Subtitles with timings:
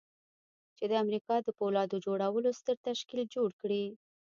[0.77, 3.83] چې د امريکا د پولاد جوړولو ستر تشکيل جوړ کړي.